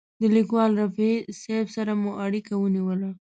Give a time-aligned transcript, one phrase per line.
[0.21, 3.09] له لیکوال رفیع صاحب سره مو اړیکه ونیوله.